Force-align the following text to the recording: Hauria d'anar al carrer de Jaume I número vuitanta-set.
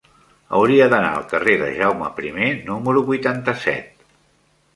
Hauria 0.59 0.87
d'anar 0.93 1.11
al 1.17 1.27
carrer 1.33 1.55
de 1.63 1.67
Jaume 1.75 2.09
I 2.31 2.47
número 2.71 3.05
vuitanta-set. 3.11 3.95